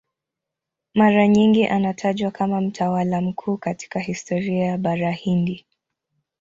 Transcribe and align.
Mara 0.93 1.27
nyingi 1.27 1.65
anatajwa 1.67 2.31
kama 2.31 2.61
mtawala 2.61 3.21
mkuu 3.21 3.57
katika 3.57 3.99
historia 3.99 4.65
ya 4.65 4.77
Bara 4.77 5.11
Hindi. 5.11 5.65